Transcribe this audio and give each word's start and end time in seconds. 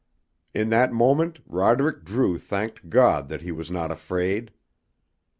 In 0.55 0.69
that 0.69 0.91
moment 0.91 1.37
Roderick 1.45 2.03
Drew 2.03 2.39
thanked 2.39 2.89
God 2.89 3.29
that 3.29 3.43
he 3.43 3.51
was 3.51 3.69
not 3.69 3.91
afraid. 3.91 4.51